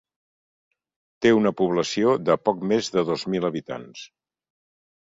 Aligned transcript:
Té 1.25 1.33
una 1.41 1.51
població 1.61 2.15
de 2.31 2.39
poc 2.49 2.65
més 2.75 2.93
de 2.99 3.07
dos 3.13 3.29
mil 3.37 3.49
habitants. 3.53 4.07